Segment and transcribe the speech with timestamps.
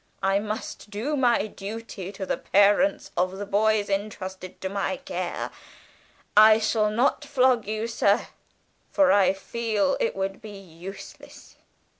[0.23, 5.51] I must do my duty to the parents of the boys entrusted to my care.
[6.35, 8.25] I shall not flog you, sir,
[8.89, 11.57] for I feel it would be useless.